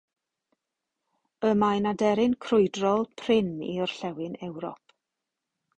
Y 1.49 1.51
mae'n 1.63 1.89
aderyn 1.91 2.35
crwydrol 2.47 3.07
prin 3.23 3.53
i 3.69 3.73
orllewin 3.87 4.39
Ewrop. 4.51 4.99